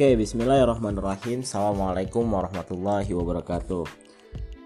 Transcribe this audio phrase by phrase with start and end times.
[0.00, 1.44] Oke, bismillahirrahmanirrahim.
[1.44, 3.84] Assalamualaikum warahmatullahi wabarakatuh.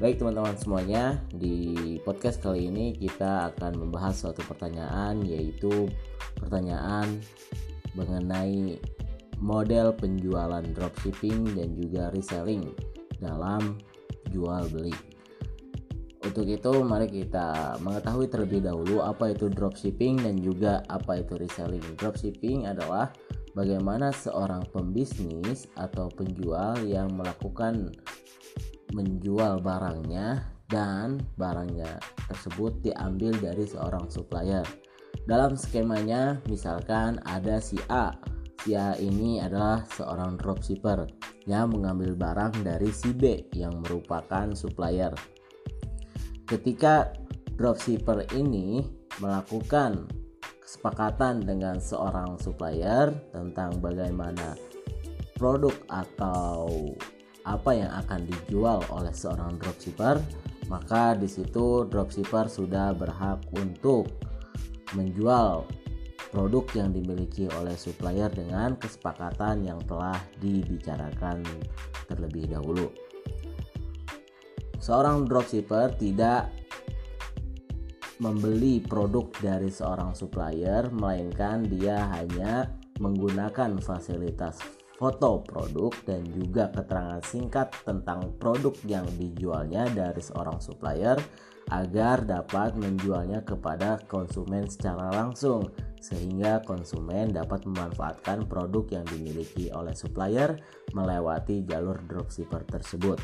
[0.00, 5.84] Baik teman-teman semuanya, di podcast kali ini kita akan membahas suatu pertanyaan yaitu
[6.32, 7.20] pertanyaan
[7.92, 8.80] mengenai
[9.36, 12.72] model penjualan dropshipping dan juga reselling
[13.20, 13.76] dalam
[14.32, 14.96] jual beli.
[16.24, 21.84] Untuk itu mari kita mengetahui terlebih dahulu apa itu dropshipping dan juga apa itu reselling.
[22.00, 23.12] Dropshipping adalah
[23.58, 27.90] bagaimana seorang pembisnis atau penjual yang melakukan
[28.94, 31.98] menjual barangnya dan barangnya
[32.30, 34.62] tersebut diambil dari seorang supplier.
[35.26, 38.14] Dalam skemanya misalkan ada si A.
[38.62, 41.08] Si A ini adalah seorang dropshipper
[41.50, 45.10] yang mengambil barang dari si B yang merupakan supplier.
[46.46, 47.10] Ketika
[47.58, 48.84] dropshipper ini
[49.18, 50.06] melakukan
[50.68, 54.52] kesepakatan dengan seorang supplier tentang bagaimana
[55.40, 56.92] produk atau
[57.48, 60.20] apa yang akan dijual oleh seorang dropshipper,
[60.68, 64.12] maka di situ dropshipper sudah berhak untuk
[64.92, 65.64] menjual
[66.28, 71.48] produk yang dimiliki oleh supplier dengan kesepakatan yang telah dibicarakan
[72.12, 72.92] terlebih dahulu.
[74.84, 76.52] Seorang dropshipper tidak
[78.18, 84.58] membeli produk dari seorang supplier, melainkan dia hanya menggunakan fasilitas
[84.98, 91.14] foto produk dan juga keterangan singkat tentang produk yang dijualnya dari seorang supplier
[91.70, 95.70] agar dapat menjualnya kepada konsumen secara langsung
[96.02, 100.58] sehingga konsumen dapat memanfaatkan produk yang dimiliki oleh supplier
[100.94, 103.18] melewati jalur dropshipper tersebut.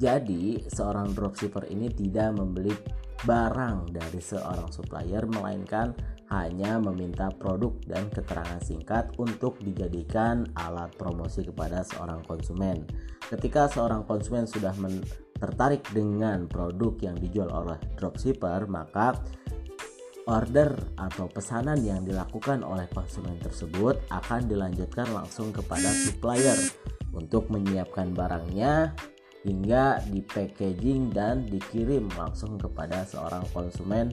[0.00, 2.72] Jadi, seorang dropshipper ini tidak membeli
[3.20, 5.92] barang dari seorang supplier melainkan
[6.32, 12.88] hanya meminta produk dan keterangan singkat untuk dijadikan alat promosi kepada seorang konsumen.
[13.28, 14.72] Ketika seorang konsumen sudah
[15.36, 19.20] tertarik dengan produk yang dijual oleh dropshipper, maka
[20.24, 26.56] order atau pesanan yang dilakukan oleh konsumen tersebut akan dilanjutkan langsung kepada supplier
[27.12, 28.94] untuk menyiapkan barangnya
[29.40, 34.12] hingga di packaging dan dikirim langsung kepada seorang konsumen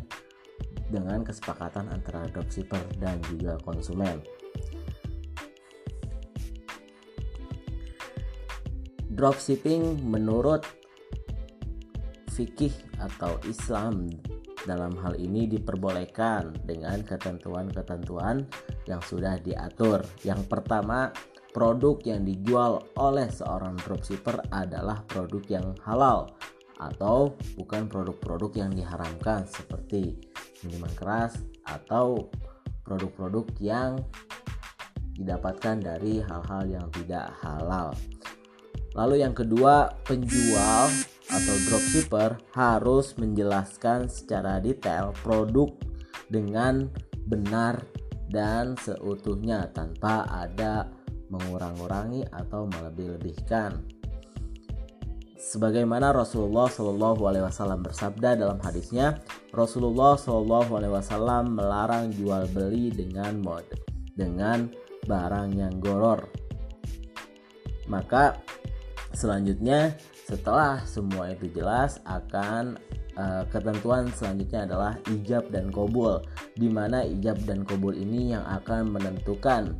[0.87, 4.23] dengan kesepakatan antara dropshipper dan juga konsumen.
[9.17, 10.61] Dropshipping menurut
[12.31, 12.71] fikih
[13.01, 14.13] atau Islam
[14.69, 18.45] dalam hal ini diperbolehkan dengan ketentuan-ketentuan
[18.85, 20.05] yang sudah diatur.
[20.21, 21.09] Yang pertama,
[21.57, 26.29] produk yang dijual oleh seorang dropshipper adalah produk yang halal
[26.77, 30.21] atau bukan produk-produk yang diharamkan seperti
[30.61, 32.29] minuman keras atau
[32.85, 33.97] produk-produk yang
[35.17, 37.89] didapatkan dari hal-hal yang tidak halal.
[38.93, 40.93] Lalu yang kedua, penjual
[41.25, 45.73] atau dropshipper harus menjelaskan secara detail produk
[46.29, 46.85] dengan
[47.25, 47.81] benar
[48.29, 50.93] dan seutuhnya tanpa ada
[51.29, 53.97] mengurang-urangi atau melebih-lebihkan.
[55.37, 59.21] Sebagaimana Rasulullah Shallallahu Alaihi Wasallam bersabda dalam hadisnya,
[59.55, 63.63] Rasulullah Shallallahu Alaihi Wasallam melarang jual beli dengan mod,
[64.17, 64.67] dengan
[65.07, 66.27] barang yang goror.
[67.87, 68.35] Maka
[69.15, 69.95] selanjutnya
[70.27, 72.75] setelah semua itu jelas akan
[73.15, 76.19] uh, ketentuan selanjutnya adalah ijab dan kobul,
[76.59, 79.79] di mana ijab dan kobul ini yang akan menentukan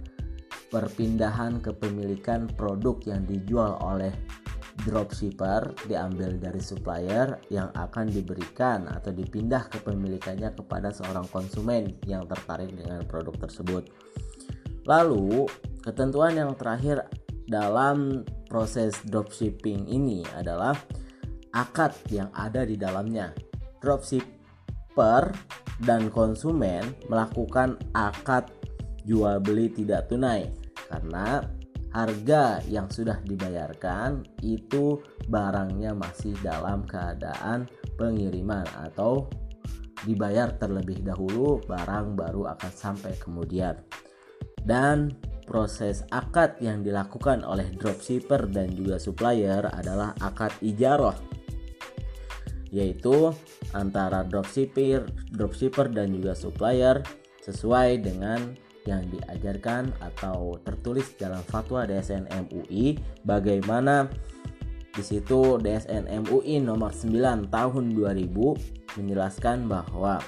[0.68, 4.12] perpindahan kepemilikan produk yang dijual oleh
[4.86, 12.70] dropshipper diambil dari supplier yang akan diberikan atau dipindah kepemilikannya kepada seorang konsumen yang tertarik
[12.76, 13.90] dengan produk tersebut.
[14.86, 15.50] Lalu,
[15.82, 17.10] ketentuan yang terakhir
[17.50, 20.78] dalam proses dropshipping ini adalah
[21.52, 23.34] akad yang ada di dalamnya.
[23.82, 25.34] Dropshipper
[25.84, 28.57] dan konsumen melakukan akad
[29.08, 30.52] jual beli tidak tunai.
[30.92, 31.40] Karena
[31.96, 35.00] harga yang sudah dibayarkan itu
[35.32, 37.66] barangnya masih dalam keadaan
[37.96, 39.26] pengiriman atau
[40.06, 43.80] dibayar terlebih dahulu barang baru akan sampai kemudian.
[44.68, 45.16] Dan
[45.48, 51.16] proses akad yang dilakukan oleh dropshipper dan juga supplier adalah akad ijaroh
[52.68, 53.32] yaitu
[53.72, 57.00] antara dropshipper, dropshipper dan juga supplier
[57.44, 58.56] sesuai dengan
[58.88, 62.96] yang diajarkan atau tertulis dalam fatwa DSN MUI
[63.28, 64.08] bagaimana
[64.96, 70.24] di situ DSN MUI nomor 9 tahun 2000 menjelaskan bahwa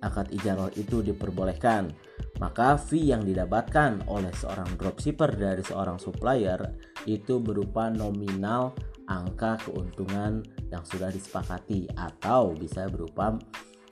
[0.00, 1.90] akad ijarah itu diperbolehkan
[2.38, 6.58] maka fee yang didapatkan oleh seorang dropshipper dari seorang supplier
[7.04, 8.74] itu berupa nominal
[9.06, 10.40] angka keuntungan
[10.72, 13.36] yang sudah disepakati atau bisa berupa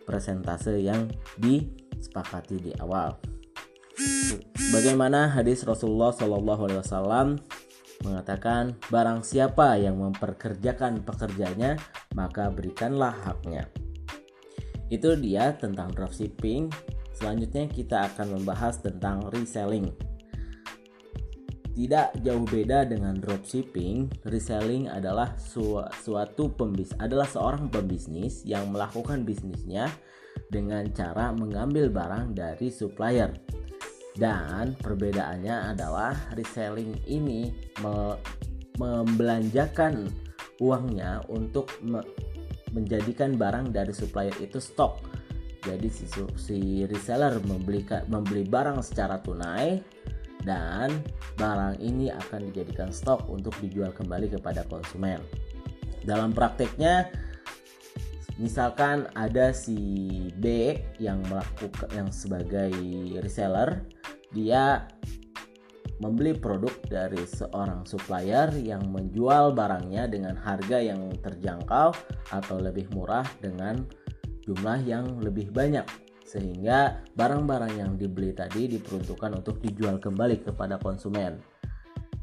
[0.08, 1.06] persentase yang
[1.38, 3.14] disepakati di awal.
[4.72, 7.28] Bagaimana hadis Rasulullah Shallallahu Alaihi Wasallam
[8.02, 11.76] mengatakan barang siapa yang memperkerjakan pekerjanya
[12.16, 13.69] maka berikanlah haknya.
[14.88, 16.72] Itu dia tentang dropshipping.
[17.12, 19.93] Selanjutnya kita akan membahas tentang reselling.
[21.72, 29.25] Tidak jauh beda dengan dropshipping, reselling adalah su suatu pembis adalah seorang pembisnis yang melakukan
[29.25, 29.88] bisnisnya
[30.52, 33.32] dengan cara mengambil barang dari supplier.
[34.12, 37.49] Dan perbedaannya adalah reselling ini
[37.81, 38.17] me
[38.81, 40.09] membelanjakan
[40.61, 42.00] uangnya untuk me
[42.73, 45.05] menjadikan barang dari supplier itu stok.
[45.62, 46.09] Jadi si,
[46.41, 49.79] si reseller membeli membeli barang secara tunai
[50.43, 50.91] dan
[51.38, 55.23] barang ini akan dijadikan stok untuk dijual kembali kepada konsumen.
[56.03, 57.06] Dalam prakteknya
[58.43, 59.79] misalkan ada si
[60.35, 62.75] B yang melakukan yang sebagai
[63.23, 63.87] reseller,
[64.32, 64.88] dia
[66.02, 71.94] membeli produk dari seorang supplier yang menjual barangnya dengan harga yang terjangkau
[72.34, 73.87] atau lebih murah dengan
[74.43, 75.87] jumlah yang lebih banyak
[76.32, 81.37] sehingga barang-barang yang dibeli tadi diperuntukkan untuk dijual kembali kepada konsumen.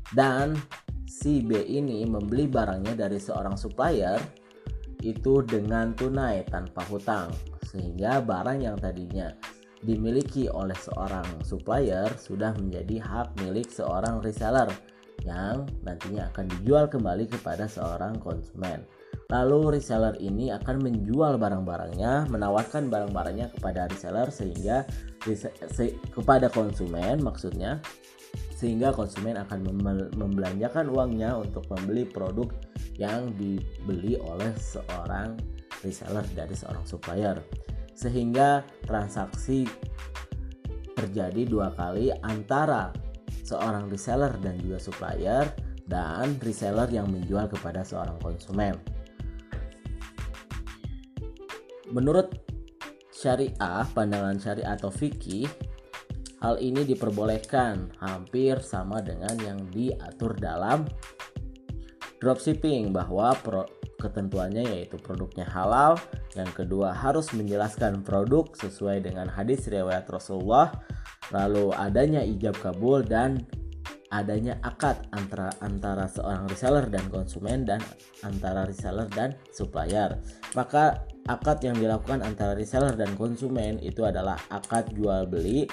[0.10, 0.58] Dan
[1.06, 4.18] si B ini membeli barangnya dari seorang supplier
[5.06, 7.30] itu dengan tunai tanpa hutang,
[7.70, 9.30] sehingga barang yang tadinya
[9.84, 14.68] dimiliki oleh seorang supplier sudah menjadi hak milik seorang reseller
[15.28, 18.84] yang nantinya akan dijual kembali kepada seorang konsumen.
[19.30, 24.88] Lalu reseller ini akan menjual barang-barangnya, menawarkan barang-barangnya kepada reseller sehingga
[25.22, 27.84] se kepada konsumen maksudnya
[28.56, 29.72] sehingga konsumen akan
[30.20, 32.52] membelanjakan uangnya untuk membeli produk
[33.00, 35.40] yang dibeli oleh seorang
[35.80, 37.40] reseller dari seorang supplier.
[38.00, 39.68] Sehingga transaksi
[40.96, 42.96] terjadi dua kali antara
[43.44, 45.52] seorang reseller dan juga supplier
[45.84, 48.80] dan reseller yang menjual kepada seorang konsumen.
[51.90, 52.40] Menurut
[53.10, 55.50] syariah, pandangan syariah atau fikih,
[56.40, 60.86] hal ini diperbolehkan hampir sama dengan yang diatur dalam
[62.22, 63.34] dropshipping bahwa
[64.00, 66.00] ketentuannya yaitu produknya halal,
[66.34, 70.72] yang kedua harus menjelaskan produk sesuai dengan hadis riwayat Rasulullah,
[71.30, 73.44] lalu adanya ijab kabul dan
[74.10, 77.78] adanya akad antara antara seorang reseller dan konsumen dan
[78.26, 80.18] antara reseller dan supplier.
[80.58, 85.70] Maka akad yang dilakukan antara reseller dan konsumen itu adalah akad jual beli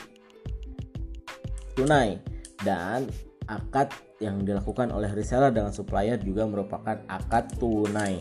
[1.76, 2.20] tunai
[2.64, 3.08] dan
[3.46, 3.90] akad
[4.22, 8.20] yang dilakukan oleh reseller dengan supplier juga merupakan akad tunai.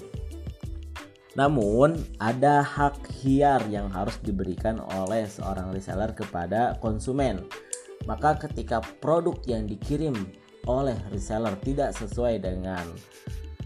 [1.35, 7.43] Namun, ada hak hiar yang harus diberikan oleh seorang reseller kepada konsumen.
[8.07, 10.15] Maka ketika produk yang dikirim
[10.63, 12.87] oleh reseller tidak sesuai dengan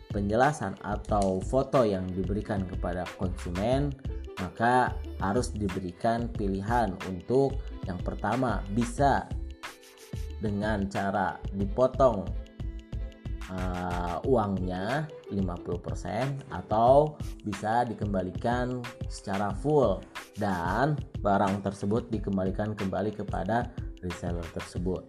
[0.09, 3.93] penjelasan atau foto yang diberikan kepada konsumen,
[4.41, 9.29] maka harus diberikan pilihan untuk yang pertama bisa
[10.39, 12.23] dengan cara dipotong
[13.51, 18.81] uh, uangnya 50% atau bisa dikembalikan
[19.11, 20.01] secara full
[20.39, 23.69] dan barang tersebut dikembalikan kembali kepada
[24.01, 25.03] reseller tersebut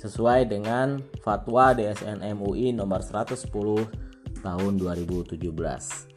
[0.00, 3.44] sesuai dengan fatwa DSN MUI nomor 110
[4.40, 6.09] tahun 2017.